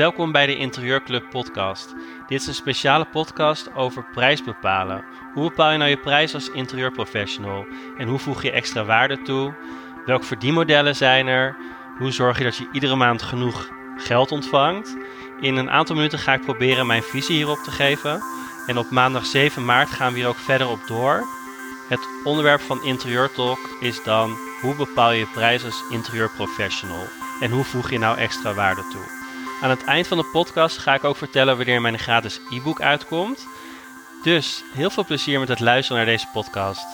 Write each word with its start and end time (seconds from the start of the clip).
Welkom 0.00 0.32
bij 0.32 0.46
de 0.46 0.56
Interieurclub 0.56 1.30
podcast. 1.30 1.94
Dit 2.26 2.40
is 2.40 2.46
een 2.46 2.54
speciale 2.54 3.04
podcast 3.04 3.74
over 3.74 4.04
prijs 4.12 4.44
bepalen. 4.44 5.04
Hoe 5.34 5.48
bepaal 5.48 5.72
je 5.72 5.78
nou 5.78 5.90
je 5.90 5.96
prijs 5.96 6.34
als 6.34 6.50
interieurprofessional? 6.50 7.66
En 7.98 8.08
hoe 8.08 8.18
voeg 8.18 8.42
je 8.42 8.50
extra 8.50 8.84
waarde 8.84 9.22
toe? 9.22 9.54
Welke 10.06 10.26
verdienmodellen 10.26 10.96
zijn 10.96 11.26
er? 11.26 11.56
Hoe 11.98 12.10
zorg 12.10 12.38
je 12.38 12.44
dat 12.44 12.56
je 12.56 12.68
iedere 12.72 12.96
maand 12.96 13.22
genoeg 13.22 13.70
geld 13.96 14.32
ontvangt? 14.32 14.96
In 15.40 15.56
een 15.56 15.70
aantal 15.70 15.96
minuten 15.96 16.18
ga 16.18 16.34
ik 16.34 16.44
proberen 16.44 16.86
mijn 16.86 17.02
visie 17.02 17.36
hierop 17.36 17.58
te 17.58 17.70
geven. 17.70 18.22
En 18.66 18.78
op 18.78 18.90
maandag 18.90 19.26
7 19.26 19.64
maart 19.64 19.90
gaan 19.90 20.12
we 20.12 20.18
hier 20.18 20.28
ook 20.28 20.36
verder 20.36 20.68
op 20.68 20.80
door. 20.86 21.26
Het 21.88 22.08
onderwerp 22.24 22.60
van 22.60 22.84
Interieur 22.84 23.32
Talk 23.32 23.76
is 23.80 24.02
dan 24.02 24.36
hoe 24.60 24.74
bepaal 24.74 25.12
je 25.12 25.18
je 25.18 25.26
prijs 25.32 25.64
als 25.64 25.84
interieurprofessional? 25.90 27.06
En 27.40 27.50
hoe 27.50 27.64
voeg 27.64 27.90
je 27.90 27.98
nou 27.98 28.18
extra 28.18 28.54
waarde 28.54 28.82
toe? 28.92 29.19
Aan 29.62 29.70
het 29.70 29.84
eind 29.84 30.06
van 30.06 30.18
de 30.18 30.30
podcast 30.32 30.78
ga 30.78 30.94
ik 30.94 31.04
ook 31.04 31.16
vertellen 31.16 31.56
wanneer 31.56 31.80
mijn 31.80 31.98
gratis 31.98 32.40
e-book 32.50 32.80
uitkomt. 32.80 33.46
Dus 34.22 34.62
heel 34.74 34.90
veel 34.90 35.04
plezier 35.04 35.38
met 35.38 35.48
het 35.48 35.60
luisteren 35.60 35.96
naar 35.96 36.12
deze 36.12 36.28
podcast. 36.32 36.86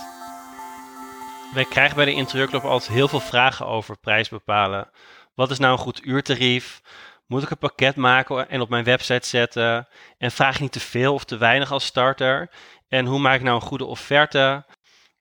Wij 1.55 1.65
krijgen 1.65 1.97
bij 1.97 2.05
de 2.05 2.12
Interieurclub 2.12 2.62
altijd 2.62 2.91
heel 2.91 3.09
veel 3.09 3.21
vragen 3.21 3.66
over 3.66 3.98
prijs 3.98 4.29
bepalen. 4.29 4.91
Wat 5.34 5.51
is 5.51 5.59
nou 5.59 5.73
een 5.73 5.79
goed 5.79 6.05
uurtarief? 6.05 6.80
Moet 7.27 7.43
ik 7.43 7.51
een 7.51 7.59
pakket 7.59 7.97
maken 7.97 8.48
en 8.48 8.60
op 8.60 8.69
mijn 8.69 8.85
website 8.85 9.29
zetten? 9.29 9.88
En 10.19 10.30
vraag 10.30 10.60
niet 10.60 10.73
te 10.73 10.80
veel 10.80 11.15
of 11.15 11.24
te 11.24 11.37
weinig 11.37 11.73
als 11.73 11.85
starter? 11.85 12.51
En 12.88 13.07
hoe 13.07 13.19
maak 13.19 13.35
ik 13.35 13.43
nou 13.43 13.57
een 13.57 13.69
goede 13.69 13.85
offerte? 13.85 14.65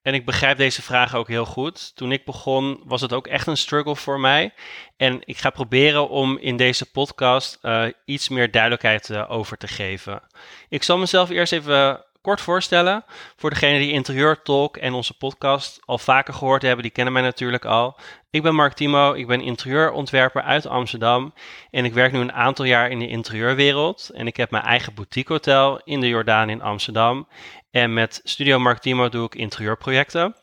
En 0.05 0.13
ik 0.13 0.25
begrijp 0.25 0.57
deze 0.57 0.81
vragen 0.81 1.19
ook 1.19 1.27
heel 1.27 1.45
goed. 1.45 1.95
Toen 1.95 2.11
ik 2.11 2.25
begon 2.25 2.81
was 2.83 3.01
het 3.01 3.13
ook 3.13 3.27
echt 3.27 3.47
een 3.47 3.57
struggle 3.57 3.95
voor 3.95 4.19
mij. 4.19 4.53
En 4.97 5.21
ik 5.23 5.37
ga 5.37 5.49
proberen 5.49 6.09
om 6.09 6.37
in 6.37 6.57
deze 6.57 6.91
podcast 6.91 7.59
uh, 7.61 7.85
iets 8.05 8.29
meer 8.29 8.51
duidelijkheid 8.51 9.09
uh, 9.09 9.31
over 9.31 9.57
te 9.57 9.67
geven. 9.67 10.21
Ik 10.69 10.83
zal 10.83 10.97
mezelf 10.97 11.29
eerst 11.29 11.53
even 11.53 12.04
kort 12.25 12.41
voorstellen. 12.41 13.05
Voor 13.35 13.49
degenen 13.49 13.79
die 13.79 13.91
Interieur 13.91 14.41
Talk 14.41 14.77
en 14.77 14.93
onze 14.93 15.17
podcast 15.17 15.79
al 15.85 15.97
vaker 15.97 16.33
gehoord 16.33 16.61
hebben, 16.61 16.83
die 16.83 16.91
kennen 16.91 17.13
mij 17.13 17.21
natuurlijk 17.21 17.65
al. 17.65 17.99
Ik 18.29 18.41
ben 18.41 18.55
Mark 18.55 18.73
Timo, 18.73 19.13
ik 19.13 19.27
ben 19.27 19.41
interieurontwerper 19.41 20.41
uit 20.41 20.65
Amsterdam 20.65 21.33
en 21.71 21.85
ik 21.85 21.93
werk 21.93 22.11
nu 22.11 22.19
een 22.19 22.33
aantal 22.33 22.65
jaar 22.65 22.89
in 22.89 22.99
de 22.99 23.07
interieurwereld. 23.07 24.09
En 24.13 24.27
ik 24.27 24.37
heb 24.37 24.51
mijn 24.51 24.63
eigen 24.63 24.93
boutique 24.93 25.33
hotel 25.33 25.81
in 25.83 25.99
de 25.99 26.07
Jordaan 26.07 26.49
in 26.49 26.61
Amsterdam. 26.61 27.27
En 27.71 27.93
met 27.93 28.21
Studio 28.23 28.59
Mark 28.59 28.79
Timo 28.79 29.09
doe 29.09 29.25
ik 29.25 29.35
interieurprojecten. 29.35 30.35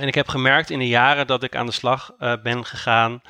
En 0.00 0.08
ik 0.08 0.14
heb 0.14 0.28
gemerkt 0.28 0.70
in 0.70 0.78
de 0.78 0.88
jaren 0.88 1.26
dat 1.26 1.42
ik 1.42 1.56
aan 1.56 1.66
de 1.66 1.72
slag 1.72 2.12
uh, 2.18 2.32
ben 2.42 2.64
gegaan 2.64 3.22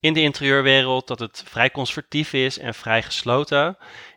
in 0.00 0.12
de 0.12 0.20
interieurwereld 0.20 1.06
dat 1.06 1.18
het 1.18 1.44
vrij 1.46 1.70
conservatief 1.70 2.32
is 2.32 2.58
en 2.58 2.74
vrij 2.74 3.02
gesloten. 3.02 3.76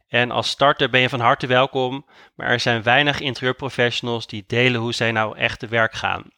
En 0.09 0.31
als 0.31 0.49
starter 0.49 0.89
ben 0.89 1.01
je 1.01 1.09
van 1.09 1.19
harte 1.19 1.47
welkom, 1.47 2.05
maar 2.35 2.47
er 2.47 2.59
zijn 2.59 2.83
weinig 2.83 3.19
interieurprofessionals 3.19 4.27
die 4.27 4.43
delen 4.47 4.81
hoe 4.81 4.93
zij 4.93 5.11
nou 5.11 5.37
echt 5.37 5.59
te 5.59 5.67
werk 5.67 5.93
gaan. 5.93 6.31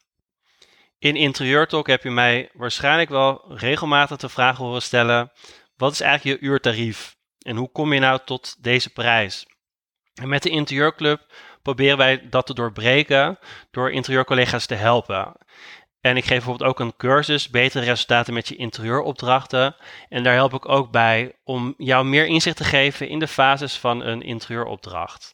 In 0.98 1.16
Interieur 1.16 1.66
Talk 1.66 1.86
heb 1.86 2.02
je 2.02 2.10
mij 2.10 2.50
waarschijnlijk 2.52 3.10
wel 3.10 3.44
regelmatig 3.54 4.16
de 4.16 4.28
vraag 4.28 4.56
horen 4.56 4.82
stellen: 4.82 5.32
wat 5.76 5.92
is 5.92 6.00
eigenlijk 6.00 6.40
je 6.40 6.46
uurtarief? 6.46 7.16
En 7.38 7.56
hoe 7.56 7.70
kom 7.72 7.92
je 7.92 8.00
nou 8.00 8.20
tot 8.24 8.56
deze 8.62 8.90
prijs? 8.90 9.46
En 10.14 10.28
met 10.28 10.42
de 10.42 10.50
Interieurclub 10.50 11.26
proberen 11.62 11.96
wij 11.96 12.28
dat 12.28 12.46
te 12.46 12.54
doorbreken 12.54 13.38
door 13.70 13.92
interieurcollega's 13.92 14.66
te 14.66 14.74
helpen. 14.74 15.36
En 16.02 16.16
ik 16.16 16.24
geef 16.24 16.36
bijvoorbeeld 16.36 16.70
ook 16.70 16.80
een 16.80 16.96
cursus, 16.96 17.48
betere 17.48 17.84
resultaten 17.84 18.34
met 18.34 18.48
je 18.48 18.56
interieuropdrachten. 18.56 19.76
En 20.08 20.22
daar 20.22 20.34
help 20.34 20.54
ik 20.54 20.68
ook 20.68 20.90
bij 20.90 21.32
om 21.44 21.74
jou 21.78 22.04
meer 22.04 22.26
inzicht 22.26 22.56
te 22.56 22.64
geven 22.64 23.08
in 23.08 23.18
de 23.18 23.28
fases 23.28 23.78
van 23.78 24.04
een 24.04 24.22
interieuropdracht. 24.22 25.32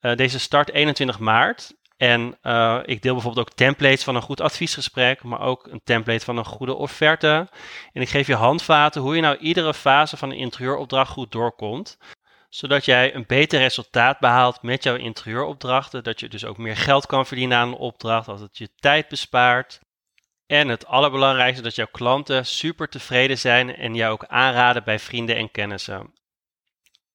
Uh, 0.00 0.16
deze 0.16 0.38
start 0.38 0.70
21 0.70 1.18
maart. 1.18 1.74
En 1.96 2.38
uh, 2.42 2.78
ik 2.84 3.02
deel 3.02 3.12
bijvoorbeeld 3.12 3.48
ook 3.48 3.56
templates 3.56 4.04
van 4.04 4.16
een 4.16 4.22
goed 4.22 4.40
adviesgesprek, 4.40 5.22
maar 5.22 5.40
ook 5.40 5.66
een 5.70 5.80
template 5.84 6.24
van 6.24 6.36
een 6.36 6.44
goede 6.44 6.74
offerte. 6.74 7.48
En 7.92 8.02
ik 8.02 8.08
geef 8.08 8.26
je 8.26 8.34
handvaten 8.34 9.02
hoe 9.02 9.14
je 9.14 9.22
nou 9.22 9.36
iedere 9.36 9.74
fase 9.74 10.16
van 10.16 10.30
een 10.30 10.36
interieuropdracht 10.36 11.10
goed 11.10 11.32
doorkomt 11.32 11.98
zodat 12.48 12.84
jij 12.84 13.14
een 13.14 13.24
beter 13.26 13.60
resultaat 13.60 14.18
behaalt 14.18 14.62
met 14.62 14.82
jouw 14.82 14.96
interieuropdrachten. 14.96 16.04
Dat 16.04 16.20
je 16.20 16.28
dus 16.28 16.44
ook 16.44 16.58
meer 16.58 16.76
geld 16.76 17.06
kan 17.06 17.26
verdienen 17.26 17.58
aan 17.58 17.68
een 17.68 17.74
opdracht, 17.74 18.26
dat 18.26 18.40
het 18.40 18.58
je 18.58 18.68
tijd 18.76 19.08
bespaart. 19.08 19.80
En 20.46 20.68
het 20.68 20.86
allerbelangrijkste, 20.86 21.62
dat 21.62 21.74
jouw 21.74 21.88
klanten 21.90 22.46
super 22.46 22.88
tevreden 22.88 23.38
zijn 23.38 23.76
en 23.76 23.94
jou 23.94 24.12
ook 24.12 24.24
aanraden 24.26 24.84
bij 24.84 24.98
vrienden 24.98 25.36
en 25.36 25.50
kennissen. 25.50 26.12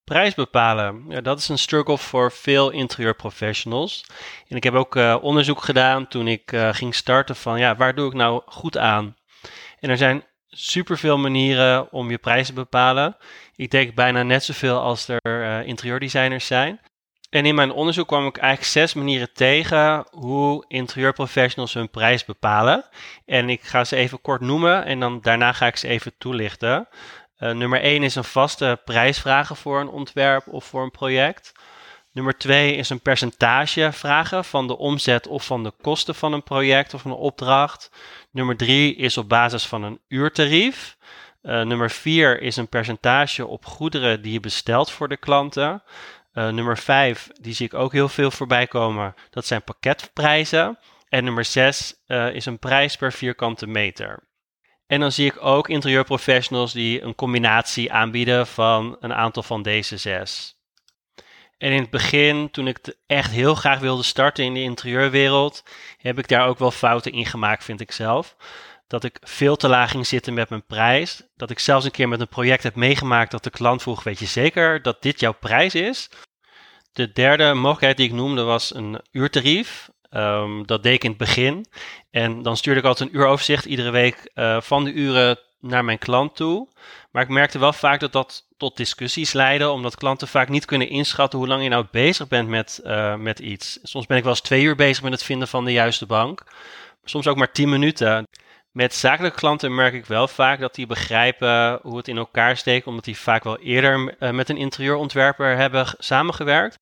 Prijs 0.03 0.33
bepalen, 0.33 1.05
ja, 1.09 1.21
dat 1.21 1.39
is 1.39 1.49
een 1.49 1.57
struggle 1.57 1.97
voor 1.97 2.31
veel 2.31 2.69
interieurprofessionals. 2.69 4.05
En 4.47 4.55
ik 4.55 4.63
heb 4.63 4.73
ook 4.73 4.95
uh, 4.95 5.17
onderzoek 5.21 5.61
gedaan 5.61 6.07
toen 6.07 6.27
ik 6.27 6.51
uh, 6.51 6.73
ging 6.73 6.95
starten 6.95 7.35
van 7.35 7.59
ja, 7.59 7.75
waar 7.75 7.95
doe 7.95 8.07
ik 8.07 8.13
nou 8.13 8.41
goed 8.45 8.77
aan? 8.77 9.15
En 9.79 9.89
er 9.89 9.97
zijn 9.97 10.23
superveel 10.47 11.17
manieren 11.17 11.91
om 11.91 12.09
je 12.09 12.17
prijs 12.17 12.47
te 12.47 12.53
bepalen. 12.53 13.17
Ik 13.55 13.71
denk 13.71 13.95
bijna 13.95 14.23
net 14.23 14.43
zoveel 14.43 14.79
als 14.79 15.07
er 15.07 15.21
uh, 15.23 15.67
interieurdesigners 15.67 16.45
zijn. 16.45 16.79
En 17.29 17.45
in 17.45 17.55
mijn 17.55 17.71
onderzoek 17.71 18.07
kwam 18.07 18.27
ik 18.27 18.37
eigenlijk 18.37 18.71
zes 18.71 18.93
manieren 18.93 19.33
tegen 19.33 20.05
hoe 20.11 20.65
interieurprofessionals 20.67 21.73
hun 21.73 21.89
prijs 21.89 22.25
bepalen. 22.25 22.85
En 23.25 23.49
ik 23.49 23.61
ga 23.61 23.83
ze 23.83 23.95
even 23.95 24.21
kort 24.21 24.41
noemen 24.41 24.85
en 24.85 24.99
dan 24.99 25.21
daarna 25.21 25.53
ga 25.53 25.67
ik 25.67 25.77
ze 25.77 25.87
even 25.87 26.13
toelichten. 26.17 26.87
Uh, 27.39 27.51
nummer 27.51 27.81
1 27.81 28.03
is 28.03 28.15
een 28.15 28.23
vaste 28.23 28.81
prijs 28.85 29.19
vragen 29.19 29.55
voor 29.55 29.79
een 29.79 29.89
ontwerp 29.89 30.47
of 30.47 30.65
voor 30.65 30.83
een 30.83 30.91
project. 30.91 31.51
Nummer 32.11 32.37
2 32.37 32.75
is 32.75 32.89
een 32.89 33.01
percentage 33.01 33.91
vragen 33.91 34.45
van 34.45 34.67
de 34.67 34.77
omzet 34.77 35.27
of 35.27 35.45
van 35.45 35.63
de 35.63 35.73
kosten 35.81 36.15
van 36.15 36.33
een 36.33 36.43
project 36.43 36.93
of 36.93 37.05
een 37.05 37.11
opdracht. 37.11 37.91
Nummer 38.31 38.57
3 38.57 38.95
is 38.95 39.17
op 39.17 39.29
basis 39.29 39.65
van 39.65 39.83
een 39.83 39.99
uurtarief. 40.07 40.97
Uh, 41.43 41.61
nummer 41.61 41.89
4 41.89 42.41
is 42.41 42.55
een 42.55 42.67
percentage 42.67 43.47
op 43.47 43.65
goederen 43.65 44.21
die 44.21 44.33
je 44.33 44.39
bestelt 44.39 44.91
voor 44.91 45.07
de 45.07 45.17
klanten. 45.17 45.83
Uh, 46.39 46.49
nummer 46.49 46.77
5, 46.77 47.29
die 47.41 47.53
zie 47.53 47.65
ik 47.65 47.73
ook 47.73 47.91
heel 47.91 48.09
veel 48.09 48.31
voorbij 48.31 48.67
komen. 48.67 49.13
Dat 49.29 49.45
zijn 49.45 49.63
pakketprijzen. 49.63 50.79
En 51.09 51.23
nummer 51.23 51.45
6 51.45 51.93
uh, 52.07 52.27
eh, 52.27 52.35
is 52.35 52.45
een 52.45 52.59
prijs 52.59 52.95
per 52.95 53.13
vierkante 53.13 53.67
meter. 53.67 54.27
En 54.87 54.99
dan 54.99 55.11
zie 55.11 55.25
ik 55.25 55.43
ook 55.43 55.69
interieurprofessionals 55.69 56.73
die 56.73 57.01
een 57.01 57.15
combinatie 57.15 57.91
aanbieden 57.91 58.47
van 58.47 58.97
een 58.99 59.13
aantal 59.13 59.43
van 59.43 59.61
deze 59.61 59.97
zes. 59.97 60.57
En 61.57 61.71
in 61.71 61.81
het 61.81 61.89
begin, 61.89 62.51
toen 62.51 62.67
ik 62.67 62.95
echt 63.07 63.31
heel 63.31 63.55
graag 63.55 63.79
wilde 63.79 64.03
starten 64.03 64.43
in 64.43 64.53
de 64.53 64.61
interieurwereld, 64.61 65.63
heb 65.97 66.19
ik 66.19 66.27
daar 66.27 66.47
ook 66.47 66.59
wel 66.59 66.71
fouten 66.71 67.11
in 67.11 67.25
gemaakt, 67.25 67.63
vind 67.63 67.81
ik 67.81 67.91
zelf. 67.91 68.35
Dat 68.87 69.03
ik 69.03 69.17
veel 69.21 69.55
te 69.55 69.67
laag 69.67 69.91
ging 69.91 70.07
zitten 70.07 70.33
met 70.33 70.49
mijn 70.49 70.65
prijs. 70.65 71.23
Dat 71.35 71.49
ik 71.49 71.59
zelfs 71.59 71.85
een 71.85 71.91
keer 71.91 72.07
met 72.07 72.19
een 72.19 72.27
project 72.27 72.63
heb 72.63 72.75
meegemaakt 72.75 73.31
dat 73.31 73.43
de 73.43 73.49
klant 73.49 73.81
vroeg: 73.81 74.03
Weet 74.03 74.19
je 74.19 74.25
zeker 74.25 74.81
dat 74.81 75.01
dit 75.01 75.19
jouw 75.19 75.33
prijs 75.33 75.75
is? 75.75 76.09
De 76.91 77.11
derde 77.11 77.53
mogelijkheid 77.53 77.97
die 77.97 78.07
ik 78.07 78.13
noemde 78.13 78.43
was 78.43 78.75
een 78.75 79.01
uurtarief. 79.11 79.89
Um, 80.11 80.65
dat 80.65 80.83
deed 80.83 80.93
ik 80.93 81.03
in 81.03 81.09
het 81.09 81.19
begin. 81.19 81.65
En 82.11 82.41
dan 82.41 82.57
stuurde 82.57 82.79
ik 82.79 82.85
altijd 82.85 83.09
een 83.09 83.15
uuroverzicht 83.15 83.65
iedere 83.65 83.89
week 83.89 84.31
uh, 84.35 84.61
van 84.61 84.83
de 84.83 84.93
uren 84.93 85.39
naar 85.59 85.85
mijn 85.85 85.97
klant 85.97 86.35
toe. 86.35 86.67
Maar 87.11 87.23
ik 87.23 87.29
merkte 87.29 87.59
wel 87.59 87.73
vaak 87.73 87.99
dat 87.99 88.11
dat 88.11 88.47
tot 88.57 88.77
discussies 88.77 89.33
leidde, 89.33 89.69
omdat 89.69 89.95
klanten 89.95 90.27
vaak 90.27 90.49
niet 90.49 90.65
kunnen 90.65 90.89
inschatten 90.89 91.39
hoe 91.39 91.47
lang 91.47 91.63
je 91.63 91.69
nou 91.69 91.85
bezig 91.91 92.27
bent 92.27 92.47
met, 92.47 92.79
uh, 92.83 93.15
met 93.15 93.39
iets. 93.39 93.79
Soms 93.83 94.05
ben 94.05 94.17
ik 94.17 94.23
wel 94.23 94.31
eens 94.31 94.41
twee 94.41 94.63
uur 94.63 94.75
bezig 94.75 95.03
met 95.03 95.11
het 95.11 95.23
vinden 95.23 95.47
van 95.47 95.65
de 95.65 95.71
juiste 95.71 96.05
bank, 96.05 96.43
soms 97.03 97.27
ook 97.27 97.37
maar 97.37 97.51
tien 97.51 97.69
minuten. 97.69 98.27
Met 98.71 98.93
zakelijke 98.93 99.37
klanten 99.37 99.75
merk 99.75 99.93
ik 99.93 100.05
wel 100.05 100.27
vaak 100.27 100.59
dat 100.59 100.75
die 100.75 100.87
begrijpen 100.87 101.79
hoe 101.81 101.97
het 101.97 102.07
in 102.07 102.17
elkaar 102.17 102.57
steekt, 102.57 102.87
omdat 102.87 103.03
die 103.03 103.17
vaak 103.17 103.43
wel 103.43 103.57
eerder 103.57 104.15
uh, 104.19 104.29
met 104.29 104.49
een 104.49 104.57
interieurontwerper 104.57 105.55
hebben 105.55 105.85
samengewerkt. 105.97 106.79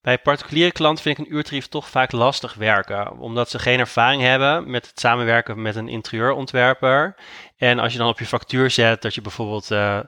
Bij 0.00 0.18
particuliere 0.18 0.72
klanten 0.72 1.02
vind 1.02 1.18
ik 1.18 1.26
een 1.26 1.34
uurtarief 1.34 1.66
toch 1.66 1.88
vaak 1.88 2.12
lastig 2.12 2.54
werken, 2.54 3.18
omdat 3.18 3.50
ze 3.50 3.58
geen 3.58 3.78
ervaring 3.78 4.22
hebben 4.22 4.70
met 4.70 4.86
het 4.86 5.00
samenwerken 5.00 5.62
met 5.62 5.76
een 5.76 5.88
interieurontwerper. 5.88 7.14
En 7.56 7.78
als 7.78 7.92
je 7.92 7.98
dan 7.98 8.08
op 8.08 8.18
je 8.18 8.26
factuur 8.26 8.70
zet 8.70 9.02
dat 9.02 9.14
je 9.14 9.20
bijvoorbeeld 9.20 9.70
uh, 9.70 10.00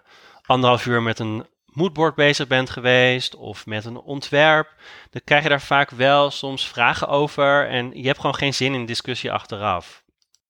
anderhalf 0.43 0.87
uur 0.87 1.03
met 1.03 1.19
een 1.19 1.47
moodboard 1.65 2.15
bezig 2.15 2.47
bent 2.47 2.71
geweest 2.71 3.35
of 3.35 3.67
met 3.67 3.85
een 3.85 4.01
ontwerp, 4.01 4.75
dan 5.11 5.21
krijg 5.25 5.43
je 5.43 5.49
daar 5.49 5.61
vaak 5.61 5.91
wel 5.91 6.31
soms 6.31 6.69
vragen 6.69 7.09
over 7.09 7.69
en 7.69 7.91
je 7.95 8.07
hebt 8.07 8.21
gewoon 8.21 8.35
geen 8.35 8.55
zin 8.55 8.75
in 8.75 8.87
discussie 8.87 9.33
achteraf. 9.33 10.03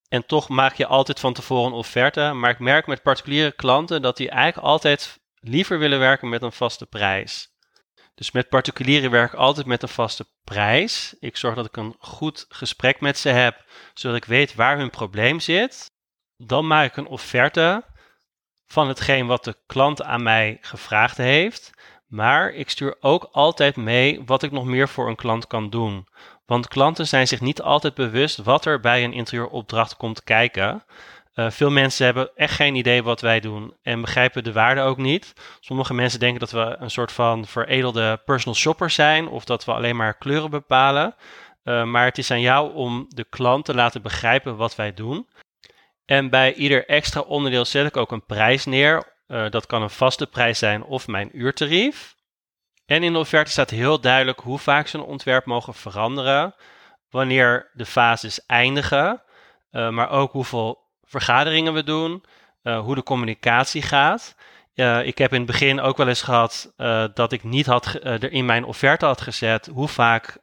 En 0.09 0.25
toch 0.25 0.49
maak 0.49 0.73
je 0.73 0.87
altijd 0.87 1.19
van 1.19 1.33
tevoren 1.33 1.71
offerte, 1.71 2.31
maar 2.33 2.49
ik 2.49 2.59
merk 2.59 2.87
met 2.87 3.01
particuliere 3.01 3.51
klanten 3.51 4.01
dat 4.01 4.17
die 4.17 4.29
eigenlijk 4.29 4.67
altijd 4.67 5.19
liever 5.39 5.79
willen 5.79 5.99
werken 5.99 6.29
met 6.29 6.41
een 6.41 6.51
vaste 6.51 6.85
prijs. 6.85 7.49
Dus 8.15 8.31
met 8.31 8.49
particulieren 8.49 9.11
werk 9.11 9.33
ik 9.33 9.39
altijd 9.39 9.65
met 9.65 9.81
een 9.81 9.89
vaste 9.89 10.25
prijs. 10.43 11.15
Ik 11.19 11.37
zorg 11.37 11.55
dat 11.55 11.65
ik 11.65 11.77
een 11.77 11.95
goed 11.99 12.45
gesprek 12.49 13.01
met 13.01 13.17
ze 13.17 13.29
heb, 13.29 13.65
zodat 13.93 14.17
ik 14.17 14.25
weet 14.25 14.55
waar 14.55 14.77
hun 14.77 14.89
probleem 14.89 15.39
zit. 15.39 15.91
Dan 16.37 16.67
maak 16.67 16.85
ik 16.85 16.97
een 16.97 17.07
offerte 17.07 17.83
van 18.67 18.87
hetgeen 18.87 19.27
wat 19.27 19.43
de 19.43 19.57
klant 19.65 20.03
aan 20.03 20.23
mij 20.23 20.57
gevraagd 20.61 21.17
heeft. 21.17 21.71
Maar 22.07 22.51
ik 22.51 22.69
stuur 22.69 22.97
ook 22.99 23.29
altijd 23.31 23.75
mee 23.75 24.23
wat 24.25 24.43
ik 24.43 24.51
nog 24.51 24.65
meer 24.65 24.89
voor 24.89 25.07
een 25.07 25.15
klant 25.15 25.47
kan 25.47 25.69
doen. 25.69 26.07
Want 26.49 26.67
klanten 26.67 27.07
zijn 27.07 27.27
zich 27.27 27.41
niet 27.41 27.61
altijd 27.61 27.93
bewust 27.93 28.37
wat 28.37 28.65
er 28.65 28.79
bij 28.79 29.03
een 29.03 29.13
interieuropdracht 29.13 29.97
komt 29.97 30.23
kijken. 30.23 30.83
Uh, 31.35 31.49
veel 31.49 31.69
mensen 31.69 32.05
hebben 32.05 32.29
echt 32.35 32.53
geen 32.53 32.75
idee 32.75 33.03
wat 33.03 33.21
wij 33.21 33.39
doen 33.39 33.73
en 33.81 34.01
begrijpen 34.01 34.43
de 34.43 34.51
waarde 34.51 34.81
ook 34.81 34.97
niet. 34.97 35.33
Sommige 35.59 35.93
mensen 35.93 36.19
denken 36.19 36.39
dat 36.39 36.51
we 36.51 36.75
een 36.79 36.89
soort 36.89 37.11
van 37.11 37.45
veredelde 37.45 38.21
personal 38.25 38.55
shopper 38.55 38.89
zijn 38.89 39.27
of 39.27 39.45
dat 39.45 39.65
we 39.65 39.73
alleen 39.73 39.95
maar 39.95 40.17
kleuren 40.17 40.49
bepalen. 40.49 41.15
Uh, 41.63 41.83
maar 41.83 42.05
het 42.05 42.17
is 42.17 42.31
aan 42.31 42.41
jou 42.41 42.73
om 42.73 43.05
de 43.09 43.25
klant 43.29 43.65
te 43.65 43.75
laten 43.75 44.01
begrijpen 44.01 44.55
wat 44.55 44.75
wij 44.75 44.93
doen. 44.93 45.27
En 46.05 46.29
bij 46.29 46.53
ieder 46.53 46.87
extra 46.87 47.21
onderdeel 47.21 47.65
zet 47.65 47.87
ik 47.87 47.97
ook 47.97 48.11
een 48.11 48.25
prijs 48.25 48.65
neer. 48.65 49.15
Uh, 49.27 49.49
dat 49.49 49.65
kan 49.65 49.81
een 49.81 49.89
vaste 49.89 50.27
prijs 50.27 50.59
zijn 50.59 50.83
of 50.83 51.07
mijn 51.07 51.29
uurtarief. 51.33 52.17
En 52.89 53.03
in 53.03 53.13
de 53.13 53.19
offerte 53.19 53.51
staat 53.51 53.69
heel 53.69 53.99
duidelijk 53.99 54.39
hoe 54.39 54.59
vaak 54.59 54.87
ze 54.87 54.97
een 54.97 55.03
ontwerp 55.03 55.45
mogen 55.45 55.73
veranderen, 55.73 56.55
wanneer 57.09 57.69
de 57.73 57.85
fases 57.85 58.45
eindigen, 58.45 59.21
uh, 59.71 59.89
maar 59.89 60.09
ook 60.09 60.31
hoeveel 60.31 60.77
vergaderingen 61.03 61.73
we 61.73 61.83
doen, 61.83 62.23
uh, 62.63 62.79
hoe 62.79 62.95
de 62.95 63.03
communicatie 63.03 63.81
gaat. 63.81 64.35
Uh, 64.75 65.05
ik 65.05 65.17
heb 65.17 65.31
in 65.31 65.37
het 65.37 65.45
begin 65.45 65.79
ook 65.81 65.97
wel 65.97 66.07
eens 66.07 66.21
gehad 66.21 66.73
dat 67.13 67.31
ik 67.31 67.43
niet 67.43 67.65
had 67.65 67.85
er 68.01 68.31
in 68.31 68.45
mijn 68.45 68.63
offerte 68.63 69.05
had 69.05 69.21
gezet 69.21 69.69
hoe 69.73 69.87
vaak 69.87 70.37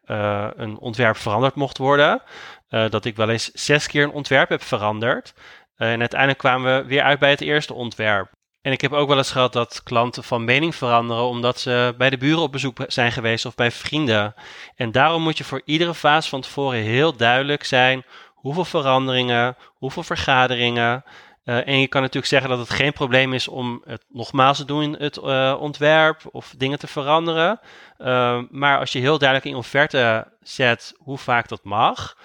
een 0.57 0.79
ontwerp 0.79 1.17
veranderd 1.17 1.55
mocht 1.55 1.79
worden. 1.79 2.23
dat 2.69 3.05
ik 3.05 3.17
wel 3.17 3.31
eens 3.31 3.51
zes 3.53 3.87
keer 3.87 4.03
een 4.03 4.11
ontwerp 4.11 4.49
heb 4.49 4.63
veranderd. 4.63 5.35
en 5.77 6.01
uiteindelijk 6.01 6.39
kwamen 6.39 6.77
we 6.77 6.89
weer 6.89 7.03
uit 7.03 7.19
bij 7.19 7.31
het 7.31 7.41
eerste 7.41 7.75
ontwerp. 7.75 8.36
En 8.67 8.73
ik 8.73 8.81
heb 8.81 8.93
ook 8.93 9.09
wel 9.09 9.17
eens 9.17 9.31
gehad 9.31 9.53
dat 9.53 9.83
klanten 9.83 10.25
van 10.25 10.45
mening 10.45 10.75
veranderen 10.75 11.23
omdat 11.23 11.61
ze 11.61 11.95
bij 11.99 12.11
de 12.11 12.17
buren 12.17 12.43
op 12.43 12.53
bezoek 12.53 12.79
zijn 12.87 13.13
geweest 13.13 13.47
of 13.47 13.55
bij 13.55 13.71
vrienden. 13.71 14.35
En 14.77 14.93
daarom 14.93 15.23
moet 15.23 15.39
je 15.39 15.45
voor 15.45 15.63
iedere 15.65 15.95
fase 15.95 16.29
van 16.29 16.41
tevoren 16.41 16.81
heel 16.81 17.17
duidelijk 17.17 17.65
zijn 17.65 18.05
hoeveel 18.35 18.65
veranderingen, 18.65 19.57
hoeveel 19.75 20.03
vergaderingen. 20.03 21.05
Uh, 21.45 21.69
en 21.69 21.81
je 21.81 21.87
kan 21.87 22.01
natuurlijk 22.01 22.33
zeggen 22.33 22.51
dat 22.51 22.59
het 22.59 22.71
geen 22.71 22.93
probleem 22.93 23.33
is 23.33 23.49
om 23.49 23.83
het 23.85 24.05
nogmaals 24.09 24.57
te 24.57 24.65
doen 24.65 24.97
het 24.99 25.17
uh, 25.17 25.57
ontwerp 25.61 26.23
of 26.33 26.55
dingen 26.57 26.79
te 26.79 26.87
veranderen. 26.87 27.61
Uh, 27.99 28.43
maar 28.51 28.79
als 28.79 28.93
je 28.93 28.99
heel 28.99 29.19
duidelijk 29.19 29.51
in 29.51 29.57
offerte 29.57 30.29
zet 30.43 30.95
hoe 30.99 31.19
vaak 31.19 31.49
dat 31.49 31.65
mag, 31.65 32.17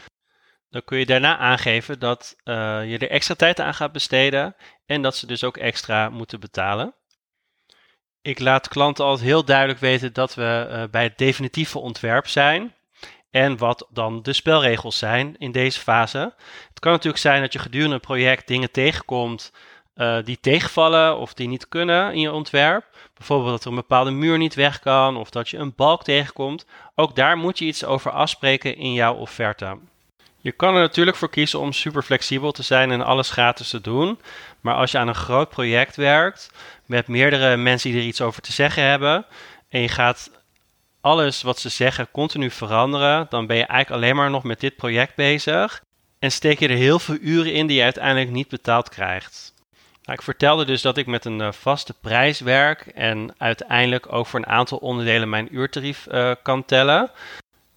dan 0.71 0.83
kun 0.83 0.97
je 0.97 1.06
daarna 1.06 1.38
aangeven 1.38 2.00
dat 2.00 2.35
je 2.44 2.97
er 3.00 3.09
extra 3.09 3.35
tijd 3.35 3.59
aan 3.59 3.73
gaat 3.73 3.91
besteden 3.91 4.56
en 4.85 5.01
dat 5.01 5.15
ze 5.15 5.27
dus 5.27 5.44
ook 5.44 5.57
extra 5.57 6.09
moeten 6.09 6.39
betalen. 6.39 6.95
Ik 8.21 8.39
laat 8.39 8.68
klanten 8.68 9.06
altijd 9.06 9.27
heel 9.27 9.45
duidelijk 9.45 9.79
weten 9.79 10.13
dat 10.13 10.33
we 10.35 10.68
uh, 10.69 10.83
bij 10.91 11.03
het 11.03 11.18
definitieve 11.18 11.79
ontwerp 11.79 12.27
zijn. 12.27 12.75
En 13.29 13.57
wat 13.57 13.88
dan 13.89 14.21
de 14.21 14.33
spelregels 14.33 14.97
zijn 14.97 15.38
in 15.38 15.51
deze 15.51 15.79
fase. 15.79 16.33
Het 16.69 16.79
kan 16.79 16.91
natuurlijk 16.91 17.21
zijn 17.21 17.41
dat 17.41 17.53
je 17.53 17.59
gedurende 17.59 17.94
een 17.95 18.01
project 18.01 18.47
dingen 18.47 18.71
tegenkomt 18.71 19.53
uh, 19.95 20.17
die 20.24 20.39
tegenvallen 20.39 21.17
of 21.17 21.33
die 21.33 21.47
niet 21.47 21.67
kunnen 21.67 22.13
in 22.13 22.19
je 22.19 22.31
ontwerp. 22.31 22.85
Bijvoorbeeld 23.13 23.51
dat 23.51 23.63
er 23.63 23.69
een 23.69 23.75
bepaalde 23.75 24.12
muur 24.12 24.38
niet 24.38 24.56
weg 24.56 24.79
kan 24.79 25.17
of 25.17 25.29
dat 25.29 25.50
je 25.50 25.57
een 25.57 25.75
balk 25.75 26.03
tegenkomt. 26.03 26.65
Ook 26.95 27.15
daar 27.15 27.38
moet 27.38 27.59
je 27.59 27.65
iets 27.65 27.85
over 27.85 28.12
afspreken 28.12 28.75
in 28.77 28.94
jouw 28.94 29.15
offerte. 29.15 29.77
Je 30.41 30.51
kan 30.51 30.75
er 30.75 30.81
natuurlijk 30.81 31.17
voor 31.17 31.29
kiezen 31.29 31.59
om 31.59 31.73
super 31.73 32.03
flexibel 32.03 32.51
te 32.51 32.63
zijn 32.63 32.91
en 32.91 33.01
alles 33.01 33.29
gratis 33.29 33.69
te 33.69 33.81
doen. 33.81 34.19
Maar 34.61 34.75
als 34.75 34.91
je 34.91 34.97
aan 34.97 35.07
een 35.07 35.15
groot 35.15 35.49
project 35.49 35.95
werkt, 35.95 36.51
met 36.85 37.07
meerdere 37.07 37.57
mensen 37.57 37.91
die 37.91 37.99
er 37.99 38.05
iets 38.05 38.21
over 38.21 38.41
te 38.41 38.51
zeggen 38.51 38.83
hebben, 38.83 39.25
en 39.69 39.81
je 39.81 39.89
gaat 39.89 40.31
alles 41.01 41.41
wat 41.41 41.59
ze 41.59 41.69
zeggen 41.69 42.11
continu 42.11 42.51
veranderen, 42.51 43.27
dan 43.29 43.47
ben 43.47 43.57
je 43.57 43.65
eigenlijk 43.65 44.03
alleen 44.03 44.15
maar 44.15 44.29
nog 44.29 44.43
met 44.43 44.59
dit 44.59 44.75
project 44.75 45.15
bezig. 45.15 45.83
En 46.19 46.31
steek 46.31 46.59
je 46.59 46.67
er 46.67 46.75
heel 46.75 46.99
veel 46.99 47.17
uren 47.21 47.53
in 47.53 47.67
die 47.67 47.77
je 47.77 47.83
uiteindelijk 47.83 48.31
niet 48.31 48.47
betaald 48.47 48.89
krijgt. 48.89 49.53
Nou, 50.03 50.17
ik 50.17 50.21
vertelde 50.21 50.65
dus 50.65 50.81
dat 50.81 50.97
ik 50.97 51.05
met 51.05 51.25
een 51.25 51.39
uh, 51.39 51.51
vaste 51.51 51.93
prijs 52.01 52.39
werk 52.39 52.81
en 52.81 53.33
uiteindelijk 53.38 54.13
ook 54.13 54.27
voor 54.27 54.39
een 54.39 54.47
aantal 54.47 54.77
onderdelen 54.77 55.29
mijn 55.29 55.55
uurtarief 55.55 56.07
uh, 56.11 56.31
kan 56.43 56.65
tellen. 56.65 57.11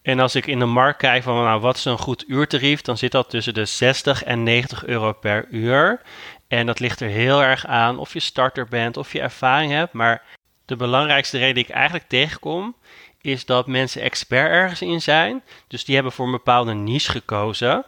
En 0.04 0.20
als 0.20 0.34
ik 0.34 0.46
in 0.46 0.58
de 0.58 0.64
markt 0.64 0.98
kijk 0.98 1.22
van 1.22 1.44
nou, 1.44 1.60
wat 1.60 1.76
is 1.76 1.84
een 1.84 1.98
goed 1.98 2.24
uurtarief, 2.28 2.80
dan 2.80 2.98
zit 2.98 3.12
dat 3.12 3.30
tussen 3.30 3.54
de 3.54 3.64
60 3.64 4.24
en 4.24 4.42
90 4.42 4.86
euro 4.86 5.12
per 5.12 5.46
uur. 5.50 6.00
En 6.48 6.66
dat 6.66 6.80
ligt 6.80 7.00
er 7.00 7.08
heel 7.08 7.42
erg 7.42 7.66
aan 7.66 7.98
of 7.98 8.12
je 8.12 8.20
starter 8.20 8.68
bent 8.68 8.96
of 8.96 9.12
je 9.12 9.20
ervaring 9.20 9.72
hebt. 9.72 9.92
Maar 9.92 10.22
de 10.64 10.76
belangrijkste 10.76 11.38
reden 11.38 11.54
die 11.54 11.64
ik 11.64 11.70
eigenlijk 11.70 12.08
tegenkom, 12.08 12.74
is 13.20 13.44
dat 13.44 13.66
mensen 13.66 14.02
expert 14.02 14.50
ergens 14.50 14.82
in 14.82 15.02
zijn. 15.02 15.42
Dus 15.68 15.84
die 15.84 15.94
hebben 15.94 16.12
voor 16.12 16.26
een 16.26 16.32
bepaalde 16.32 16.74
niche 16.74 17.10
gekozen, 17.10 17.84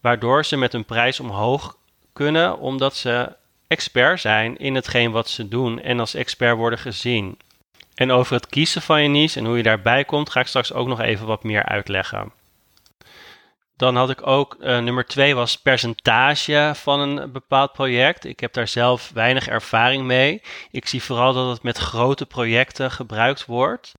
waardoor 0.00 0.44
ze 0.44 0.56
met 0.56 0.74
een 0.74 0.84
prijs 0.84 1.20
omhoog 1.20 1.76
kunnen, 2.12 2.58
omdat 2.58 2.96
ze 2.96 3.36
expert 3.68 4.20
zijn 4.20 4.56
in 4.56 4.74
hetgeen 4.74 5.10
wat 5.10 5.28
ze 5.28 5.48
doen 5.48 5.80
en 5.80 6.00
als 6.00 6.14
expert 6.14 6.56
worden 6.56 6.78
gezien. 6.78 7.38
En 7.96 8.10
over 8.10 8.34
het 8.34 8.46
kiezen 8.46 8.82
van 8.82 9.02
je 9.02 9.08
niche 9.08 9.38
en 9.38 9.46
hoe 9.46 9.56
je 9.56 9.62
daarbij 9.62 10.04
komt, 10.04 10.30
ga 10.30 10.40
ik 10.40 10.46
straks 10.46 10.72
ook 10.72 10.86
nog 10.86 11.00
even 11.00 11.26
wat 11.26 11.42
meer 11.42 11.64
uitleggen. 11.64 12.32
Dan 13.76 13.96
had 13.96 14.10
ik 14.10 14.26
ook, 14.26 14.56
uh, 14.60 14.78
nummer 14.78 15.06
twee 15.06 15.34
was 15.34 15.60
percentage 15.60 16.72
van 16.74 17.00
een 17.00 17.32
bepaald 17.32 17.72
project. 17.72 18.24
Ik 18.24 18.40
heb 18.40 18.52
daar 18.52 18.68
zelf 18.68 19.10
weinig 19.14 19.48
ervaring 19.48 20.04
mee. 20.04 20.42
Ik 20.70 20.86
zie 20.86 21.02
vooral 21.02 21.32
dat 21.32 21.48
het 21.48 21.62
met 21.62 21.78
grote 21.78 22.26
projecten 22.26 22.90
gebruikt 22.90 23.44
wordt. 23.44 23.92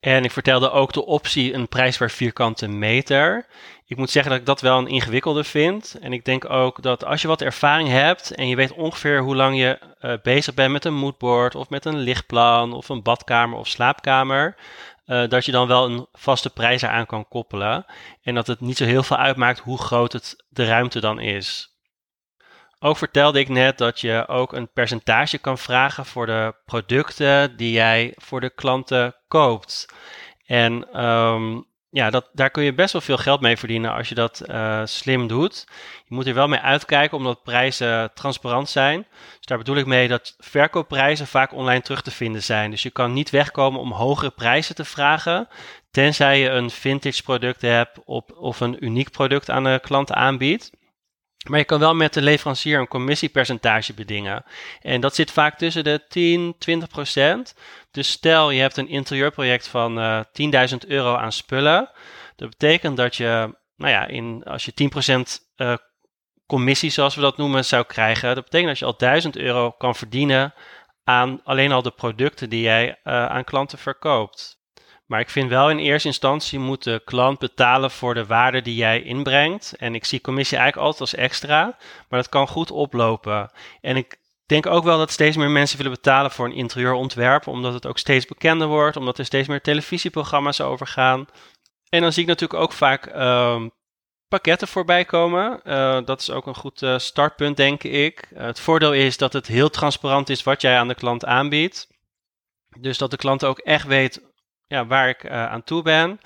En 0.00 0.24
ik 0.24 0.30
vertelde 0.30 0.70
ook 0.70 0.92
de 0.92 1.04
optie 1.04 1.54
een 1.54 1.68
prijs 1.68 1.96
per 1.96 2.10
vierkante 2.10 2.68
meter. 2.68 3.46
Ik 3.90 3.96
moet 3.96 4.10
zeggen 4.10 4.30
dat 4.30 4.40
ik 4.40 4.46
dat 4.46 4.60
wel 4.60 4.78
een 4.78 4.86
ingewikkelde 4.86 5.44
vind. 5.44 5.96
En 6.00 6.12
ik 6.12 6.24
denk 6.24 6.50
ook 6.50 6.82
dat 6.82 7.04
als 7.04 7.22
je 7.22 7.28
wat 7.28 7.42
ervaring 7.42 7.88
hebt 7.88 8.30
en 8.30 8.48
je 8.48 8.56
weet 8.56 8.72
ongeveer 8.72 9.20
hoe 9.20 9.36
lang 9.36 9.58
je 9.58 9.78
uh, 10.00 10.14
bezig 10.22 10.54
bent 10.54 10.72
met 10.72 10.84
een 10.84 10.94
moodboard 10.94 11.54
of 11.54 11.68
met 11.68 11.84
een 11.84 11.98
lichtplan 11.98 12.72
of 12.72 12.88
een 12.88 13.02
badkamer 13.02 13.58
of 13.58 13.66
slaapkamer, 13.66 14.56
uh, 15.06 15.28
dat 15.28 15.44
je 15.44 15.52
dan 15.52 15.66
wel 15.66 15.84
een 15.84 16.06
vaste 16.12 16.50
prijs 16.50 16.82
eraan 16.82 17.06
kan 17.06 17.28
koppelen. 17.28 17.84
En 18.22 18.34
dat 18.34 18.46
het 18.46 18.60
niet 18.60 18.76
zo 18.76 18.84
heel 18.84 19.02
veel 19.02 19.16
uitmaakt 19.16 19.58
hoe 19.58 19.78
groot 19.78 20.12
het, 20.12 20.44
de 20.48 20.64
ruimte 20.64 21.00
dan 21.00 21.20
is. 21.20 21.78
Ook 22.78 22.96
vertelde 22.96 23.38
ik 23.38 23.48
net 23.48 23.78
dat 23.78 24.00
je 24.00 24.28
ook 24.28 24.52
een 24.52 24.72
percentage 24.72 25.38
kan 25.38 25.58
vragen 25.58 26.06
voor 26.06 26.26
de 26.26 26.54
producten 26.64 27.56
die 27.56 27.72
jij 27.72 28.14
voor 28.16 28.40
de 28.40 28.50
klanten 28.50 29.16
koopt. 29.28 29.86
En 30.46 31.04
um, 31.04 31.68
ja, 31.90 32.10
dat, 32.10 32.28
daar 32.32 32.50
kun 32.50 32.62
je 32.62 32.74
best 32.74 32.92
wel 32.92 33.02
veel 33.02 33.16
geld 33.16 33.40
mee 33.40 33.56
verdienen 33.56 33.92
als 33.92 34.08
je 34.08 34.14
dat 34.14 34.42
uh, 34.46 34.80
slim 34.84 35.26
doet. 35.26 35.66
Je 36.04 36.14
moet 36.14 36.26
er 36.26 36.34
wel 36.34 36.48
mee 36.48 36.58
uitkijken 36.58 37.16
omdat 37.16 37.42
prijzen 37.42 38.10
transparant 38.14 38.68
zijn. 38.68 39.06
Dus 39.36 39.46
daar 39.46 39.58
bedoel 39.58 39.76
ik 39.76 39.86
mee 39.86 40.08
dat 40.08 40.34
verkoopprijzen 40.38 41.26
vaak 41.26 41.52
online 41.52 41.82
terug 41.82 42.02
te 42.02 42.10
vinden 42.10 42.42
zijn. 42.42 42.70
Dus 42.70 42.82
je 42.82 42.90
kan 42.90 43.12
niet 43.12 43.30
wegkomen 43.30 43.80
om 43.80 43.92
hogere 43.92 44.30
prijzen 44.30 44.74
te 44.74 44.84
vragen, 44.84 45.48
tenzij 45.90 46.40
je 46.40 46.48
een 46.48 46.70
vintage 46.70 47.22
product 47.22 47.62
hebt 47.62 47.98
op, 48.04 48.32
of 48.36 48.60
een 48.60 48.84
uniek 48.84 49.10
product 49.10 49.50
aan 49.50 49.64
de 49.64 49.78
klant 49.82 50.12
aanbiedt. 50.12 50.70
Maar 51.48 51.58
je 51.58 51.64
kan 51.64 51.78
wel 51.78 51.94
met 51.94 52.14
de 52.14 52.22
leverancier 52.22 52.78
een 52.78 52.88
commissiepercentage 52.88 53.94
bedingen. 53.94 54.44
En 54.80 55.00
dat 55.00 55.14
zit 55.14 55.30
vaak 55.30 55.58
tussen 55.58 55.84
de 55.84 56.04
10, 56.08 56.54
20 56.58 56.88
procent. 56.88 57.54
Dus 57.90 58.10
stel 58.10 58.50
je 58.50 58.60
hebt 58.60 58.76
een 58.76 58.88
interieurproject 58.88 59.68
van 59.68 59.98
uh, 59.98 60.18
eh, 60.18 60.70
10.000 60.72 60.88
euro 60.88 61.14
aan 61.14 61.32
spullen. 61.32 61.90
Dat 62.36 62.48
betekent 62.48 62.96
dat 62.96 63.16
je, 63.16 63.54
nou 63.76 63.92
ja, 63.92 64.06
in, 64.06 64.42
als 64.44 64.64
je 64.64 64.74
10 64.74 64.88
procent 64.88 65.40
uh, 65.56 65.74
commissie, 66.46 66.90
zoals 66.90 67.14
we 67.14 67.20
dat 67.20 67.36
noemen, 67.36 67.64
zou 67.64 67.84
krijgen. 67.84 68.34
Dat 68.34 68.44
betekent 68.44 68.68
dat 68.68 68.78
je 68.78 68.84
al 68.84 68.96
1000 68.96 69.36
euro 69.36 69.70
kan 69.70 69.94
verdienen 69.94 70.54
aan 71.04 71.40
alleen 71.44 71.72
al 71.72 71.82
de 71.82 71.90
producten 71.90 72.50
die 72.50 72.62
jij 72.62 72.88
uh, 72.88 73.26
aan 73.26 73.44
klanten 73.44 73.78
verkoopt. 73.78 74.58
Maar 75.06 75.20
ik 75.20 75.30
vind 75.30 75.48
wel 75.48 75.70
in 75.70 75.78
eerste 75.78 76.08
instantie 76.08 76.58
moet 76.58 76.84
de 76.84 77.02
klant 77.04 77.38
betalen 77.38 77.90
voor 77.90 78.14
de 78.14 78.26
waarde 78.26 78.62
die 78.62 78.74
jij 78.74 79.02
inbrengt. 79.02 79.74
En 79.76 79.94
ik 79.94 80.04
zie 80.04 80.20
commissie 80.20 80.58
eigenlijk 80.58 80.86
altijd 80.86 81.10
als 81.12 81.20
extra, 81.20 81.76
maar 82.08 82.20
dat 82.20 82.28
kan 82.28 82.48
goed 82.48 82.70
oplopen. 82.70 83.50
En 83.80 83.96
ik 83.96 84.19
denk 84.50 84.66
ook 84.66 84.84
wel 84.84 84.98
dat 84.98 85.10
steeds 85.10 85.36
meer 85.36 85.50
mensen 85.50 85.76
willen 85.76 85.92
betalen 85.92 86.30
voor 86.30 86.46
een 86.46 86.52
interieurontwerp, 86.52 87.46
omdat 87.46 87.74
het 87.74 87.86
ook 87.86 87.98
steeds 87.98 88.26
bekender 88.26 88.66
wordt, 88.66 88.96
omdat 88.96 89.18
er 89.18 89.24
steeds 89.24 89.48
meer 89.48 89.60
televisieprogramma's 89.60 90.60
over 90.60 90.86
gaan. 90.86 91.26
En 91.88 92.00
dan 92.00 92.12
zie 92.12 92.22
ik 92.22 92.28
natuurlijk 92.28 92.60
ook 92.60 92.72
vaak 92.72 93.14
uh, 93.14 93.62
pakketten 94.28 94.68
voorbij 94.68 95.04
komen. 95.04 95.60
Uh, 95.64 95.98
dat 96.04 96.20
is 96.20 96.30
ook 96.30 96.46
een 96.46 96.54
goed 96.54 96.82
uh, 96.82 96.98
startpunt, 96.98 97.56
denk 97.56 97.82
ik. 97.82 98.28
Uh, 98.32 98.40
het 98.40 98.60
voordeel 98.60 98.92
is 98.92 99.16
dat 99.16 99.32
het 99.32 99.46
heel 99.46 99.70
transparant 99.70 100.28
is 100.28 100.42
wat 100.42 100.60
jij 100.60 100.78
aan 100.78 100.88
de 100.88 100.94
klant 100.94 101.24
aanbiedt. 101.24 101.88
Dus 102.78 102.98
dat 102.98 103.10
de 103.10 103.16
klant 103.16 103.44
ook 103.44 103.58
echt 103.58 103.86
weet 103.86 104.22
ja, 104.66 104.86
waar 104.86 105.08
ik 105.08 105.30
aan 105.30 105.64
toe 105.64 105.82
ben. 105.82 106.20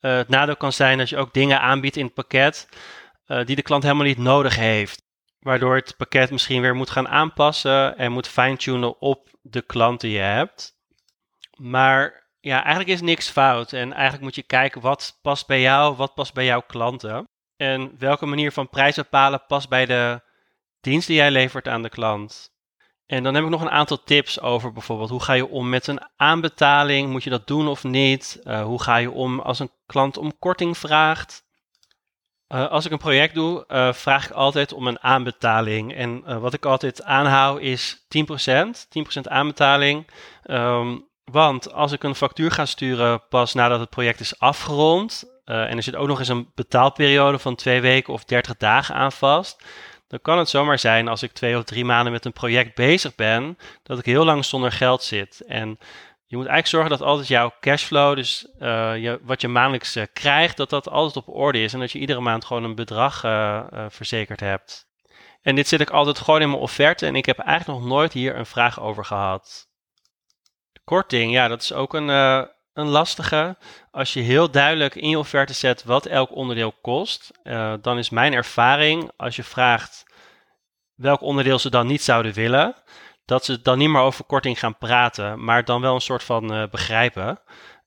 Het 0.00 0.28
nadeel 0.28 0.56
kan 0.56 0.72
zijn 0.72 0.98
dat 0.98 1.08
je 1.08 1.16
ook 1.16 1.32
dingen 1.32 1.60
aanbiedt 1.60 1.96
in 1.96 2.04
het 2.04 2.14
pakket 2.14 2.68
die 3.44 3.56
de 3.56 3.62
klant 3.62 3.82
helemaal 3.82 4.06
niet 4.06 4.18
nodig 4.18 4.56
heeft. 4.56 5.02
Waardoor 5.40 5.74
het 5.74 5.94
pakket 5.96 6.30
misschien 6.30 6.60
weer 6.62 6.74
moet 6.74 6.90
gaan 6.90 7.08
aanpassen 7.08 7.98
en 7.98 8.12
moet 8.12 8.28
fine-tunen 8.28 9.00
op 9.00 9.28
de 9.42 9.62
klant 9.62 10.00
die 10.00 10.12
je 10.12 10.18
hebt. 10.18 10.78
Maar 11.56 12.28
ja, 12.40 12.60
eigenlijk 12.60 12.88
is 12.88 13.00
niks 13.00 13.28
fout 13.28 13.72
en 13.72 13.92
eigenlijk 13.92 14.22
moet 14.22 14.34
je 14.34 14.42
kijken 14.42 14.80
wat 14.80 15.18
past 15.22 15.46
bij 15.46 15.60
jou, 15.60 15.96
wat 15.96 16.14
past 16.14 16.34
bij 16.34 16.44
jouw 16.44 16.60
klanten 16.60 17.28
en 17.56 17.94
welke 17.98 18.26
manier 18.26 18.52
van 18.52 18.68
prijs 18.68 18.96
bepalen 18.96 19.44
past 19.46 19.68
bij 19.68 19.86
de 19.86 20.20
dienst 20.80 21.06
die 21.06 21.16
jij 21.16 21.30
levert 21.30 21.68
aan 21.68 21.82
de 21.82 21.88
klant. 21.88 22.50
En 23.06 23.22
dan 23.22 23.34
heb 23.34 23.44
ik 23.44 23.50
nog 23.50 23.60
een 23.60 23.70
aantal 23.70 24.02
tips 24.04 24.40
over 24.40 24.72
bijvoorbeeld 24.72 25.10
hoe 25.10 25.22
ga 25.22 25.32
je 25.32 25.48
om 25.48 25.68
met 25.68 25.86
een 25.86 26.00
aanbetaling? 26.16 27.10
Moet 27.10 27.24
je 27.24 27.30
dat 27.30 27.46
doen 27.46 27.68
of 27.68 27.84
niet? 27.84 28.40
Uh, 28.44 28.62
hoe 28.62 28.82
ga 28.82 28.96
je 28.96 29.10
om 29.10 29.40
als 29.40 29.58
een 29.58 29.70
klant 29.86 30.16
om 30.16 30.38
korting 30.38 30.78
vraagt? 30.78 31.44
Uh, 32.52 32.68
als 32.68 32.84
ik 32.84 32.92
een 32.92 32.98
project 32.98 33.34
doe, 33.34 33.64
uh, 33.68 33.92
vraag 33.92 34.24
ik 34.24 34.30
altijd 34.30 34.72
om 34.72 34.86
een 34.86 35.02
aanbetaling. 35.02 35.94
En 35.94 36.40
wat 36.40 36.54
ik 36.54 36.64
altijd 36.64 37.02
aanhoud 37.02 37.60
is 37.60 38.06
10%, 38.08 38.88
10% 39.18 39.20
aanbetaling. 39.22 40.06
Um, 40.44 41.08
want 41.24 41.72
als 41.72 41.92
ik 41.92 42.02
een 42.02 42.14
factuur 42.14 42.50
ga 42.50 42.66
sturen 42.66 43.22
pas 43.28 43.54
nadat 43.54 43.80
het 43.80 43.90
project 43.90 44.20
is 44.20 44.38
afgerond, 44.38 45.24
en 45.44 45.76
er 45.76 45.82
zit 45.82 45.96
ook 45.96 46.08
nog 46.08 46.18
eens 46.18 46.28
een 46.28 46.50
betaalperiode 46.54 47.38
van 47.38 47.54
twee 47.54 47.80
weken 47.80 48.12
of 48.12 48.24
30 48.24 48.56
dagen 48.56 48.94
aan 48.94 49.12
vast, 49.12 49.64
dan 50.10 50.20
kan 50.22 50.38
het 50.38 50.48
zomaar 50.48 50.78
zijn 50.78 51.08
als 51.08 51.22
ik 51.22 51.32
twee 51.32 51.56
of 51.56 51.64
drie 51.64 51.84
maanden 51.84 52.12
met 52.12 52.24
een 52.24 52.32
project 52.32 52.74
bezig 52.74 53.14
ben, 53.14 53.58
dat 53.82 53.98
ik 53.98 54.04
heel 54.04 54.24
lang 54.24 54.44
zonder 54.44 54.72
geld 54.72 55.02
zit. 55.02 55.40
En 55.46 55.78
je 56.30 56.36
moet 56.36 56.46
eigenlijk 56.46 56.66
zorgen 56.66 56.98
dat 56.98 57.08
altijd 57.08 57.28
jouw 57.28 57.52
cashflow, 57.60 58.16
dus 58.16 58.46
uh, 58.58 58.96
je, 58.96 59.20
wat 59.22 59.40
je 59.40 59.48
maandelijks 59.48 59.96
uh, 59.96 60.04
krijgt, 60.12 60.56
dat 60.56 60.70
dat 60.70 60.88
altijd 60.88 61.26
op 61.26 61.34
orde 61.34 61.62
is 61.62 61.72
en 61.72 61.80
dat 61.80 61.92
je 61.92 61.98
iedere 61.98 62.20
maand 62.20 62.44
gewoon 62.44 62.64
een 62.64 62.74
bedrag 62.74 63.24
uh, 63.24 63.64
verzekerd 63.88 64.40
hebt. 64.40 64.86
En 65.42 65.54
dit 65.54 65.68
zit 65.68 65.80
ik 65.80 65.90
altijd 65.90 66.18
gewoon 66.18 66.40
in 66.40 66.48
mijn 66.48 66.60
offerte 66.60 67.06
en 67.06 67.16
ik 67.16 67.26
heb 67.26 67.38
eigenlijk 67.38 67.78
nog 67.80 67.88
nooit 67.88 68.12
hier 68.12 68.36
een 68.36 68.46
vraag 68.46 68.80
over 68.80 69.04
gehad. 69.04 69.68
Korting, 70.84 71.32
ja, 71.32 71.48
dat 71.48 71.62
is 71.62 71.72
ook 71.72 71.94
een, 71.94 72.08
een 72.08 72.88
lastige. 72.88 73.56
Als 73.90 74.12
je 74.12 74.20
heel 74.20 74.50
duidelijk 74.50 74.94
in 74.94 75.08
je 75.08 75.18
offerte 75.18 75.52
zet 75.54 75.84
wat 75.84 76.06
elk 76.06 76.34
onderdeel 76.34 76.72
kost, 76.72 77.30
dan 77.80 77.98
is 77.98 78.10
mijn 78.10 78.32
ervaring, 78.32 79.10
als 79.16 79.36
je 79.36 79.42
vraagt 79.42 80.04
welk 80.94 81.20
onderdeel 81.20 81.58
ze 81.58 81.70
dan 81.70 81.86
niet 81.86 82.02
zouden 82.02 82.32
willen, 82.32 82.74
dat 83.30 83.44
ze 83.44 83.60
dan 83.62 83.78
niet 83.78 83.88
meer 83.88 84.00
over 84.00 84.24
korting 84.24 84.58
gaan 84.58 84.78
praten, 84.78 85.44
maar 85.44 85.64
dan 85.64 85.80
wel 85.80 85.94
een 85.94 86.00
soort 86.00 86.22
van 86.22 86.54
uh, 86.54 86.68
begrijpen. 86.70 87.40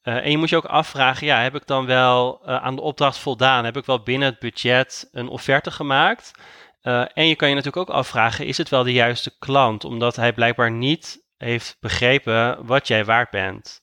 Uh, 0.04 0.16
en 0.16 0.32
je 0.32 0.38
moet 0.38 0.50
je 0.50 0.56
ook 0.56 0.66
afvragen, 0.66 1.28
ja, 1.28 1.42
heb 1.42 1.56
ik 1.56 1.68
dan 1.68 1.86
wel 1.86 2.46
aan 2.46 2.76
de 2.76 2.82
opdracht 2.82 3.18
voldaan? 3.18 3.66
Heb 3.66 3.78
ik 3.78 3.86
wel 3.86 4.04
binnen 4.04 4.30
het 4.30 4.40
budget 4.40 5.10
een 5.12 5.28
offerte 5.28 5.72
gemaakt? 5.72 6.32
en 7.14 7.28
je 7.28 7.36
kan 7.36 7.50
je 7.50 7.56
natuurlijk 7.56 7.90
ook 7.90 7.96
afvragen, 7.96 8.46
is 8.46 8.58
het 8.58 8.70
wel 8.70 8.84
de 8.84 8.92
juiste 8.92 9.38
klant? 9.40 9.84
Omdat 9.86 10.16
hij 10.16 10.34
blijkbaar 10.34 10.72
niet 10.72 11.24
heeft 11.38 11.78
begrepen 11.80 12.66
wat 12.66 12.88
jij 12.88 13.06
waard 13.06 13.30
bent. 13.30 13.82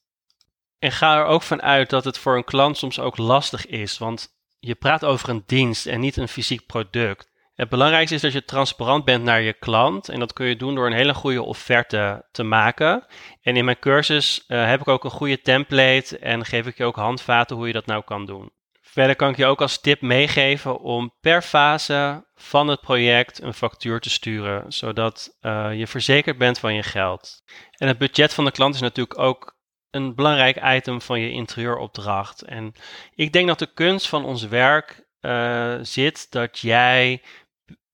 En 0.78 0.92
ga 0.92 1.16
er 1.16 1.24
ook 1.24 1.42
van 1.42 1.62
uit 1.62 1.90
dat 1.90 2.04
het 2.04 2.18
voor 2.18 2.36
een 2.36 2.44
klant 2.44 2.76
soms 2.76 2.98
ook 2.98 3.16
lastig 3.16 3.66
is, 3.66 3.98
want 3.98 4.28
je 4.58 4.74
praat 4.74 5.04
over 5.04 5.28
een 5.28 5.42
dienst 5.46 5.86
en 5.86 6.00
niet 6.00 6.16
een 6.16 6.28
fysiek 6.28 6.66
product. 6.66 7.29
Het 7.60 7.68
belangrijkste 7.68 8.14
is 8.14 8.20
dat 8.20 8.32
je 8.32 8.44
transparant 8.44 9.04
bent 9.04 9.24
naar 9.24 9.40
je 9.40 9.52
klant 9.52 10.08
en 10.08 10.18
dat 10.18 10.32
kun 10.32 10.46
je 10.46 10.56
doen 10.56 10.74
door 10.74 10.86
een 10.86 10.92
hele 10.92 11.14
goede 11.14 11.42
offerte 11.42 12.28
te 12.32 12.42
maken. 12.42 13.06
En 13.42 13.56
in 13.56 13.64
mijn 13.64 13.78
cursus 13.78 14.44
uh, 14.48 14.66
heb 14.66 14.80
ik 14.80 14.88
ook 14.88 15.04
een 15.04 15.10
goede 15.10 15.40
template 15.40 16.18
en 16.18 16.44
geef 16.44 16.66
ik 16.66 16.76
je 16.76 16.84
ook 16.84 16.96
handvaten 16.96 17.56
hoe 17.56 17.66
je 17.66 17.72
dat 17.72 17.86
nou 17.86 18.02
kan 18.04 18.26
doen. 18.26 18.50
Verder 18.80 19.16
kan 19.16 19.30
ik 19.30 19.36
je 19.36 19.46
ook 19.46 19.60
als 19.60 19.80
tip 19.80 20.00
meegeven 20.00 20.78
om 20.78 21.12
per 21.20 21.42
fase 21.42 22.26
van 22.34 22.68
het 22.68 22.80
project 22.80 23.42
een 23.42 23.54
factuur 23.54 24.00
te 24.00 24.10
sturen, 24.10 24.72
zodat 24.72 25.36
uh, 25.40 25.70
je 25.74 25.86
verzekerd 25.86 26.38
bent 26.38 26.58
van 26.58 26.74
je 26.74 26.82
geld. 26.82 27.42
En 27.76 27.88
het 27.88 27.98
budget 27.98 28.34
van 28.34 28.44
de 28.44 28.50
klant 28.50 28.74
is 28.74 28.80
natuurlijk 28.80 29.18
ook 29.18 29.58
een 29.90 30.14
belangrijk 30.14 30.62
item 30.64 31.00
van 31.00 31.20
je 31.20 31.30
interieuropdracht. 31.30 32.42
En 32.42 32.72
ik 33.14 33.32
denk 33.32 33.46
dat 33.48 33.58
de 33.58 33.72
kunst 33.74 34.08
van 34.08 34.24
ons 34.24 34.42
werk 34.42 35.08
uh, 35.20 35.74
zit 35.82 36.26
dat 36.30 36.58
jij 36.58 37.22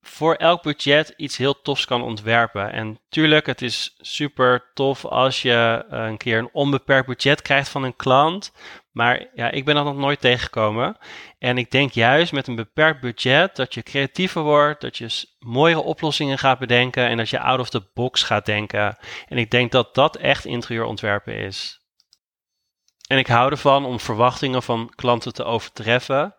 voor 0.07 0.35
elk 0.35 0.63
budget 0.63 1.15
iets 1.17 1.37
heel 1.37 1.63
tofs 1.63 1.85
kan 1.85 2.03
ontwerpen. 2.03 2.73
En 2.73 3.01
tuurlijk, 3.09 3.47
het 3.47 3.63
is 3.63 3.97
super 4.01 4.71
tof 4.75 5.05
als 5.05 5.43
je 5.43 5.85
uh, 5.91 6.07
een 6.07 6.17
keer 6.17 6.39
een 6.39 6.49
onbeperkt 6.53 7.07
budget 7.07 7.43
krijgt 7.43 7.69
van 7.69 7.83
een 7.83 7.97
klant. 7.97 8.53
Maar 8.93 9.27
ja, 9.35 9.51
ik 9.51 9.65
ben 9.65 9.75
dat 9.75 9.85
nog 9.85 9.97
nooit 9.97 10.21
tegengekomen. 10.21 10.97
En 11.39 11.59
ik 11.59 11.71
denk 11.71 11.93
juist 11.93 12.33
met 12.33 12.47
een 12.47 12.55
beperkt 12.55 13.01
budget 13.01 13.57
dat 13.57 13.75
je 13.75 13.83
creatiever 13.83 14.43
wordt, 14.43 14.81
dat 14.81 14.97
je 14.97 15.29
mooiere 15.39 15.83
oplossingen 15.83 16.39
gaat 16.39 16.59
bedenken 16.59 17.09
en 17.09 17.17
dat 17.17 17.29
je 17.29 17.41
out 17.41 17.61
of 17.61 17.71
the 17.71 17.83
box 17.95 18.23
gaat 18.23 18.47
denken. 18.47 18.97
En 19.29 19.39
ik 19.39 19.51
denk 19.51 19.73
dat 19.73 19.95
dat 19.95 20.17
echt 20.17 20.45
interieurontwerpen 20.45 21.37
is. 21.37 21.81
En 23.07 23.19
ik 23.19 23.27
hou 23.27 23.51
ervan 23.51 23.85
om 23.85 24.01
verwachtingen 24.01 24.63
van 24.63 24.93
klanten 24.95 25.33
te 25.33 25.45
overtreffen. 25.45 26.35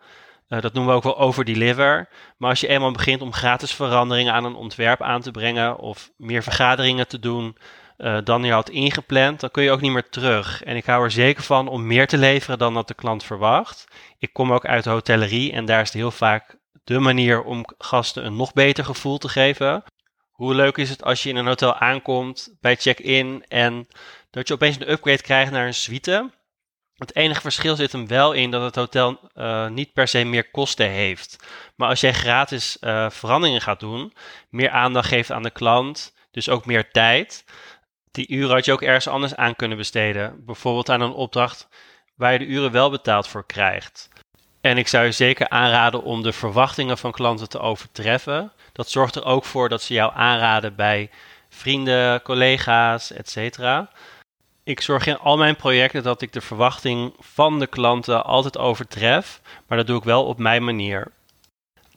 Uh, 0.50 0.62
dat 0.62 0.74
noemen 0.74 0.92
we 0.92 0.98
ook 0.98 1.04
wel 1.04 1.20
overdeliver. 1.20 2.10
Maar 2.38 2.50
als 2.50 2.60
je 2.60 2.68
eenmaal 2.68 2.92
begint 2.92 3.22
om 3.22 3.34
gratis 3.34 3.74
veranderingen 3.74 4.34
aan 4.34 4.46
een 4.46 4.56
ontwerp 4.56 5.02
aan 5.02 5.22
te 5.22 5.32
brengen 5.32 5.78
of 5.78 6.12
meer 6.18 6.44
vergaderingen 6.44 7.08
te 7.08 7.20
doen 7.20 7.58
uh, 7.98 8.18
dan 8.24 8.44
je 8.44 8.52
had 8.52 8.70
ingepland, 8.70 9.40
dan 9.40 9.52
kun 9.52 9.64
je 9.64 9.72
ook 9.72 9.82
niet 9.82 9.92
meer 9.92 10.10
terug. 10.10 10.64
En 10.64 10.76
ik 10.76 10.86
hou 10.86 11.04
er 11.04 11.12
zeker 11.12 11.44
van 11.44 11.68
om 11.68 11.88
meer 11.88 12.08
te 12.08 12.18
leveren 12.18 12.58
dan 12.58 12.74
dat 12.74 12.88
de 12.88 12.94
klant 12.94 13.24
verwacht. 13.24 13.88
Ik 14.18 14.34
kom 14.34 14.54
ook 14.54 14.66
uit 14.66 14.84
de 14.84 14.90
hotellerie 14.90 15.52
en 15.52 15.66
daar 15.66 15.82
is 15.82 15.88
het 15.88 15.98
heel 15.98 16.12
vaak 16.12 16.58
de 16.84 17.00
manier 17.00 17.44
om 17.44 17.66
gasten 17.78 18.26
een 18.26 18.36
nog 18.36 18.54
beter 18.54 18.86
gevoel 18.86 19.18
te 19.18 19.30
geven. 19.30 19.84
Hoe 20.32 20.56
leuk 20.56 20.78
is 20.78 20.90
het 20.90 21.04
als 21.04 21.24
je 21.24 21.30
in 21.30 21.36
een 21.36 21.48
hotel 21.48 21.76
aankomt 21.76 22.56
bij 22.62 22.76
check-in 22.76 23.46
en 23.48 23.88
dat 24.30 24.48
je 24.48 24.54
opeens 24.54 24.76
een 24.76 24.92
upgrade 24.92 25.22
krijgt 25.22 25.52
naar 25.52 25.68
een 25.68 25.74
suite? 25.74 26.30
Het 26.98 27.16
enige 27.16 27.42
verschil 27.42 27.76
zit 27.76 27.92
hem 27.92 28.08
wel 28.08 28.32
in 28.32 28.52
dat 28.52 28.62
het 28.62 28.76
hotel 28.76 29.20
uh, 29.36 29.68
niet 29.68 29.94
per 29.94 30.08
se 30.08 30.24
meer 30.24 30.52
kosten 30.52 30.90
heeft. 30.90 31.48
Maar 31.76 31.90
als 31.90 32.00
jij 32.00 32.14
gratis 32.14 32.78
uh, 32.82 33.10
veranderingen 33.10 33.62
gaat 33.62 33.80
doen, 33.80 34.14
meer 34.50 34.70
aandacht 34.70 35.08
geeft 35.08 35.32
aan 35.32 35.44
de 35.44 35.52
klant, 35.52 36.14
dus 36.32 36.50
ook 36.50 36.66
meer 36.66 36.92
tijd, 36.92 37.46
die 38.12 38.28
uren 38.30 38.56
had 38.56 38.66
je 38.66 38.72
ook 38.72 38.82
ergens 38.82 39.08
anders 39.08 39.36
aan 39.36 39.56
kunnen 39.56 39.78
besteden. 39.78 40.46
Bijvoorbeeld 40.46 40.90
aan 40.90 41.02
een 41.02 41.12
opdracht 41.12 41.68
waar 42.16 42.34
je 42.34 42.40
de 42.40 42.46
uren 42.46 42.72
wel 42.72 42.90
betaald 42.90 43.28
voor 43.28 43.46
krijgt. 43.46 44.10
En 44.62 44.78
ik 44.78 44.88
zou 44.88 45.06
je 45.06 45.12
zeker 45.12 45.50
aanraden 45.50 46.04
om 46.04 46.24
de 46.24 46.34
verwachtingen 46.34 46.98
van 46.98 47.12
klanten 47.12 47.50
te 47.50 47.60
overtreffen. 47.60 48.52
Dat 48.72 48.90
zorgt 48.90 49.16
er 49.16 49.26
ook 49.26 49.46
voor 49.46 49.70
dat 49.70 49.82
ze 49.82 49.94
jou 49.94 50.12
aanraden 50.16 50.76
bij 50.76 51.10
vrienden, 51.50 52.22
collega's, 52.22 53.12
etc 53.12 53.86
ik 54.68 54.82
zorg 54.82 55.06
in 55.06 55.20
al 55.20 55.38
mijn 55.38 55.56
projecten 55.56 56.04
dat 56.04 56.22
ik 56.22 56.34
de 56.34 56.42
verwachting 56.42 57.14
van 57.20 57.60
de 57.60 57.68
klanten 57.68 58.26
altijd 58.26 58.58
overtref, 58.58 59.42
maar 59.68 59.78
dat 59.78 59.88
doe 59.88 59.98
ik 59.98 60.04
wel 60.04 60.26
op 60.26 60.38
mijn 60.38 60.64
manier. 60.64 61.12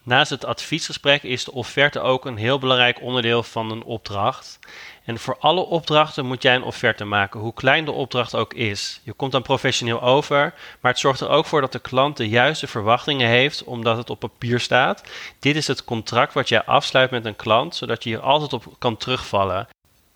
Naast 0.03 0.31
het 0.31 0.45
adviesgesprek 0.45 1.23
is 1.23 1.45
de 1.45 1.53
offerte 1.53 2.01
ook 2.01 2.25
een 2.25 2.37
heel 2.37 2.59
belangrijk 2.59 3.01
onderdeel 3.01 3.43
van 3.43 3.71
een 3.71 3.83
opdracht. 3.83 4.59
En 5.05 5.19
voor 5.19 5.37
alle 5.39 5.61
opdrachten 5.61 6.27
moet 6.27 6.43
jij 6.43 6.55
een 6.55 6.63
offerte 6.63 7.05
maken, 7.05 7.41
hoe 7.41 7.55
klein 7.55 7.85
de 7.85 7.93
opdracht 7.93 8.35
ook 8.35 8.55
is. 8.55 9.01
Je 9.03 9.13
komt 9.13 9.33
dan 9.33 9.43
professioneel 9.43 10.03
over, 10.03 10.55
maar 10.81 10.91
het 10.91 11.01
zorgt 11.01 11.21
er 11.21 11.29
ook 11.29 11.47
voor 11.47 11.61
dat 11.61 11.73
de 11.73 11.79
klant 11.79 12.17
de 12.17 12.29
juiste 12.29 12.67
verwachtingen 12.67 13.29
heeft, 13.29 13.65
omdat 13.65 13.97
het 13.97 14.11
op 14.11 14.19
papier 14.19 14.61
staat. 14.61 15.03
Dit 15.39 15.57
is 15.57 15.67
het 15.67 15.85
contract 15.85 16.33
wat 16.33 16.49
jij 16.49 16.65
afsluit 16.65 17.11
met 17.11 17.25
een 17.25 17.37
klant, 17.37 17.77
zodat 17.77 18.05
je 18.05 18.11
hier 18.11 18.21
altijd 18.21 18.53
op 18.53 18.65
kan 18.79 18.97
terugvallen. 18.97 19.69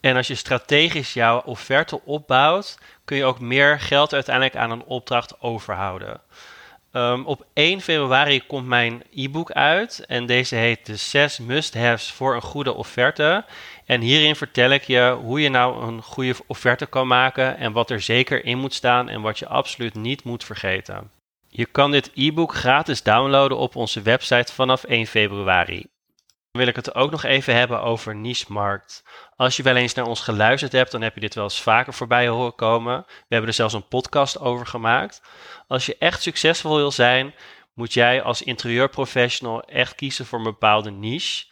En 0.04 0.16
als 0.16 0.26
je 0.26 0.34
strategisch 0.34 1.12
jouw 1.12 1.42
offerte 1.44 2.00
opbouwt, 2.04 2.78
kun 3.04 3.16
je 3.16 3.24
ook 3.24 3.40
meer 3.40 3.80
geld 3.80 4.12
uiteindelijk 4.12 4.56
aan 4.56 4.70
een 4.70 4.84
opdracht 4.84 5.40
overhouden. 5.40 6.20
Um, 6.92 7.26
op 7.26 7.46
1 7.52 7.80
februari 7.80 8.46
komt 8.46 8.66
mijn 8.66 9.02
e-book 9.14 9.52
uit 9.52 10.04
en 10.06 10.26
deze 10.26 10.54
heet 10.54 10.86
de 10.86 10.96
6 10.96 11.38
must-haves 11.38 12.12
voor 12.12 12.34
een 12.34 12.42
goede 12.42 12.74
offerte. 12.74 13.44
En 13.86 14.00
hierin 14.00 14.36
vertel 14.36 14.70
ik 14.70 14.82
je 14.82 15.16
hoe 15.22 15.40
je 15.40 15.48
nou 15.48 15.86
een 15.86 16.02
goede 16.02 16.34
offerte 16.46 16.86
kan 16.86 17.06
maken 17.06 17.56
en 17.56 17.72
wat 17.72 17.90
er 17.90 18.00
zeker 18.00 18.44
in 18.44 18.58
moet 18.58 18.74
staan 18.74 19.08
en 19.08 19.20
wat 19.20 19.38
je 19.38 19.48
absoluut 19.48 19.94
niet 19.94 20.24
moet 20.24 20.44
vergeten. 20.44 21.10
Je 21.48 21.66
kan 21.66 21.90
dit 21.90 22.10
e-book 22.14 22.54
gratis 22.54 23.02
downloaden 23.02 23.58
op 23.58 23.76
onze 23.76 24.02
website 24.02 24.52
vanaf 24.52 24.84
1 24.84 25.06
februari. 25.06 25.86
Wil 26.58 26.66
ik 26.66 26.76
het 26.76 26.94
ook 26.94 27.10
nog 27.10 27.24
even 27.24 27.54
hebben 27.54 27.82
over 27.82 28.16
niche-markt. 28.16 29.04
Als 29.36 29.56
je 29.56 29.62
wel 29.62 29.76
eens 29.76 29.94
naar 29.94 30.06
ons 30.06 30.20
geluisterd 30.20 30.72
hebt, 30.72 30.90
dan 30.90 31.02
heb 31.02 31.14
je 31.14 31.20
dit 31.20 31.34
wel 31.34 31.44
eens 31.44 31.62
vaker 31.62 31.94
voorbij 31.94 32.28
horen 32.28 32.54
komen. 32.54 33.04
We 33.06 33.24
hebben 33.28 33.48
er 33.48 33.54
zelfs 33.54 33.74
een 33.74 33.88
podcast 33.88 34.38
over 34.38 34.66
gemaakt. 34.66 35.22
Als 35.68 35.86
je 35.86 35.96
echt 35.98 36.22
succesvol 36.22 36.76
wil 36.76 36.90
zijn, 36.90 37.34
moet 37.74 37.92
jij 37.92 38.22
als 38.22 38.42
interieurprofessional 38.42 39.62
echt 39.62 39.94
kiezen 39.94 40.26
voor 40.26 40.38
een 40.38 40.44
bepaalde 40.44 40.90
niche 40.90 41.46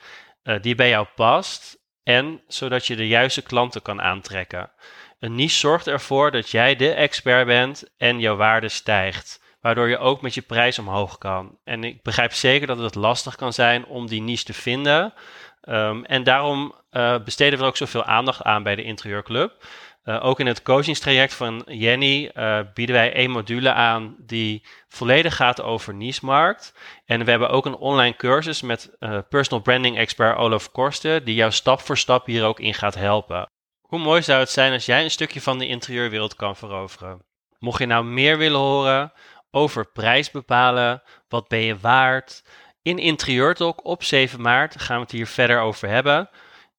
uh, 0.45 0.57
die 0.61 0.75
bij 0.75 0.89
jou 0.89 1.07
past 1.15 1.79
en 2.03 2.43
zodat 2.49 2.87
je 2.87 2.97
de 2.97 3.09
juiste 3.09 3.43
klanten 3.43 3.83
kan 3.83 4.03
aantrekken. 4.03 4.71
Een 5.19 5.35
niche 5.35 5.59
zorgt 5.59 5.87
ervoor 5.87 6.31
dat 6.31 6.51
jij 6.51 6.77
de 6.77 6.93
expert 6.93 7.47
bent 7.47 7.85
en 7.97 8.21
jouw 8.21 8.37
waarde 8.37 8.69
stijgt 8.69 9.42
waardoor 9.63 9.89
je 9.89 9.99
ook 9.99 10.21
met 10.21 10.35
je 10.35 10.43
prijs 10.43 10.79
omhoog 10.79 11.19
kan. 11.19 11.59
En 11.65 11.85
ik 11.85 12.03
begrijp 12.03 12.33
zeker 12.33 12.67
dat 12.67 12.79
het 12.79 12.95
lastig 12.95 13.37
kan 13.37 13.53
zijn 13.53 13.87
om 13.87 14.07
die 14.07 14.23
niche 14.23 14.45
te 14.45 14.53
vinden. 14.53 15.15
Ehm, 15.61 16.05
en 16.05 16.23
daarom 16.23 16.75
uh, 16.91 17.19
besteden 17.25 17.59
we 17.59 17.65
ook 17.65 17.77
zoveel 17.77 18.05
aandacht 18.05 18.43
aan 18.43 18.63
bij 18.63 18.77
de 18.77 18.83
Interieurclub. 18.83 19.65
Uh, 20.05 20.25
ook 20.25 20.41
in 20.41 20.47
het 20.47 20.63
coachingstraject 20.63 21.35
van 21.35 21.63
Jenny 21.67 22.31
uh, 22.35 22.59
bieden 22.75 22.95
wij 22.95 23.13
één 23.13 23.31
module 23.31 23.73
aan 23.73 24.15
die 24.19 24.67
volledig 24.89 25.37
gaat 25.37 25.63
over 25.63 25.95
niche-markt. 25.95 26.75
En 27.05 27.25
we 27.25 27.31
hebben 27.31 27.51
ook 27.51 27.67
een 27.67 27.77
online 27.77 28.17
cursus 28.17 28.63
met 28.63 28.97
personal 29.29 29.63
branding 29.63 29.97
expert 29.97 30.37
Olaf 30.37 30.71
Korsten, 30.71 31.25
die 31.25 31.35
jou 31.35 31.53
stap 31.53 31.81
voor 31.81 31.99
stap 31.99 32.27
hier 32.27 32.45
ook 32.45 32.61
in 32.61 32.75
gaat 32.75 32.95
helpen. 32.95 33.47
Hoe 33.81 33.99
mooi 33.99 34.23
zou 34.23 34.41
het 34.41 34.51
zijn 34.51 34.73
als 34.73 34.87
jij 34.87 35.03
een 35.05 35.11
stukje 35.11 35.41
van 35.41 35.59
de 35.59 35.67
interieurwereld 35.67 36.35
kan 36.35 36.57
veroveren? 36.57 37.25
Mocht 37.59 37.79
je 37.79 37.87
nou 37.87 38.05
meer 38.05 38.39
willen 38.39 38.61
horen 38.61 39.13
over 39.53 39.87
prijs 39.87 40.31
bepalen, 40.31 41.03
wat 41.29 41.49
ben 41.49 41.61
je 41.61 41.79
waard? 41.79 42.43
In 42.83 42.99
Interieurtalk 42.99 43.85
op 43.85 44.05
7 44.05 44.41
maart 44.41 44.81
gaan 44.81 44.97
we 44.97 45.03
het 45.03 45.11
hier 45.11 45.27
verder 45.27 45.61
over 45.61 45.89
hebben. 45.89 46.29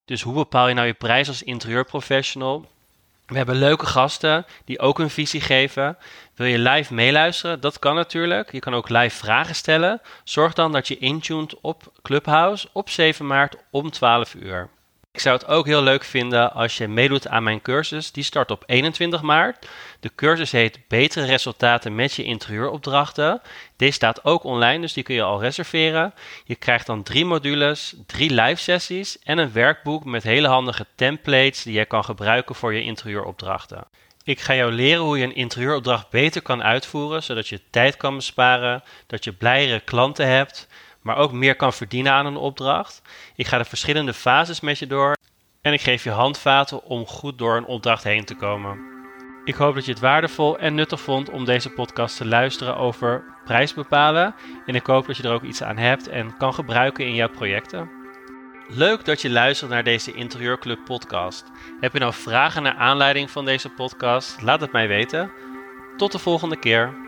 Dus 0.06 0.22
hoe 0.22 0.34
bepaal 0.34 0.68
je 0.68 0.74
nou 0.74 0.88
je 0.88 0.94
prijs 0.94 1.28
als 1.28 1.44
interieurprofessional? 1.44 2.66
We 3.26 3.38
hebben 3.38 3.56
leuke 3.56 3.86
gasten 3.86 4.46
die 4.66 4.80
ook 4.80 5.00
een 5.00 5.10
visie 5.10 5.42
geven. 5.42 5.98
Wil 6.36 6.48
je 6.48 6.60
live 6.60 6.94
meeluisteren? 6.94 7.60
Dat 7.60 7.80
kan 7.80 7.96
natuurlijk. 7.96 8.52
Je 8.52 8.60
kan 8.60 8.74
ook 8.74 8.90
live 8.90 9.18
vragen 9.18 9.56
stellen. 9.56 10.02
Zorg 10.24 10.54
dan 10.54 10.72
dat 10.72 10.88
je 10.88 10.98
intuned 10.98 11.62
op 11.62 11.92
Clubhouse 12.02 12.68
op 12.72 12.90
7 12.90 13.28
maart 13.28 13.56
om 13.72 13.92
12 13.92 14.34
uur. 14.34 14.70
Ik 15.14 15.20
zou 15.20 15.38
het 15.38 15.48
ook 15.48 15.66
heel 15.66 15.82
leuk 15.82 16.04
vinden 16.04 16.54
als 16.54 16.78
je 16.78 16.88
meedoet 16.88 17.28
aan 17.28 17.44
mijn 17.44 17.62
cursus. 17.62 18.12
Die 18.12 18.24
start 18.24 18.52
op 18.52 18.64
21 18.66 19.22
maart. 19.22 19.68
De 20.00 20.12
cursus 20.16 20.52
heet 20.52 20.80
Betere 20.88 21.26
resultaten 21.26 21.96
met 21.96 22.14
je 22.14 22.24
interieuropdrachten. 22.24 23.42
Deze 23.76 23.92
staat 23.92 24.26
ook 24.26 24.44
online, 24.44 24.82
dus 24.82 24.94
die 24.94 25.04
kun 25.04 25.16
je 25.16 25.22
al 25.22 25.42
reserveren. 25.42 26.14
Je 26.46 26.56
krijgt 26.56 26.86
dan 26.86 27.04
drie 27.04 27.26
modules, 27.26 27.96
drie 28.06 28.30
live 28.30 28.62
sessies 28.62 29.20
en 29.20 29.38
een 29.38 29.54
werkboek 29.54 30.06
met 30.06 30.24
hele 30.24 30.48
handige 30.48 30.86
templates 30.96 31.64
die 31.64 31.74
je 31.74 31.86
kan 31.86 32.04
gebruiken 32.04 32.56
voor 32.56 32.74
je 32.74 32.84
interieuropdrachten. 32.84 33.86
Ik 34.24 34.40
ga 34.40 34.56
jou 34.56 34.72
leren 34.72 35.04
hoe 35.04 35.18
je 35.18 35.24
een 35.24 35.36
interieuropdracht 35.36 36.10
beter 36.10 36.42
kan 36.42 36.64
uitvoeren, 36.64 37.24
zodat 37.24 37.48
je 37.48 37.62
tijd 37.70 37.98
kan 37.98 38.16
besparen, 38.16 38.84
dat 39.08 39.24
je 39.24 39.32
blijere 39.32 39.80
klanten 39.80 40.28
hebt 40.28 40.68
maar 41.04 41.18
ook 41.18 41.32
meer 41.32 41.56
kan 41.56 41.74
verdienen 41.74 42.14
aan 42.14 42.26
een 42.26 42.38
opdracht. 42.38 43.02
Ik 43.36 43.48
ga 43.48 43.58
de 43.58 43.66
verschillende 43.66 44.14
fases 44.14 44.60
met 44.60 44.80
je 44.80 44.88
door 44.88 45.18
en 45.62 45.74
ik 45.74 45.82
geef 45.82 46.04
je 46.04 46.10
handvaten 46.10 46.84
om 46.84 47.06
goed 47.06 47.38
door 47.38 47.58
een 47.58 47.66
opdracht 47.66 48.04
heen 48.04 48.26
te 48.26 48.36
komen. 48.36 48.92
Ik 49.46 49.56
hoop 49.56 49.76
dat 49.76 49.86
je 49.86 49.92
het 49.92 50.00
waardevol 50.00 50.58
en 50.58 50.76
nuttig 50.76 51.02
vond 51.02 51.30
om 51.30 51.46
deze 51.46 51.70
podcast 51.70 52.18
te 52.18 52.26
luisteren 52.26 52.78
over 52.78 53.24
prijs 53.46 53.74
bepalen. 53.74 54.36
En 54.66 54.76
ik 54.76 54.86
hoop 54.86 55.08
dat 55.08 55.18
je 55.18 55.24
er 55.24 55.34
ook 55.34 55.44
iets 55.44 55.64
aan 55.64 55.78
hebt 55.78 56.08
en 56.08 56.38
kan 56.38 56.54
gebruiken 56.54 57.06
in 57.06 57.16
jouw 57.16 57.30
projecten. 57.30 57.90
Leuk 58.68 59.06
dat 59.06 59.22
je 59.22 59.30
luistert 59.30 59.72
naar 59.72 59.84
deze 59.84 60.14
Interieurclub 60.14 60.80
podcast. 60.86 61.46
Heb 61.80 61.94
je 61.94 62.00
nou 62.00 62.14
vragen 62.14 62.64
naar 62.64 62.76
aanleiding 62.76 63.32
van 63.32 63.46
deze 63.46 63.70
podcast? 63.70 64.42
Laat 64.42 64.62
het 64.62 64.72
mij 64.72 64.88
weten. 64.88 65.32
Tot 65.98 66.12
de 66.12 66.20
volgende 66.20 66.60
keer. 66.60 67.03